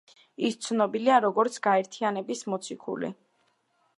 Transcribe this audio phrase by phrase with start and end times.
[0.47, 3.13] ის ცნობილია როგორც გაერთიანების მოციქული.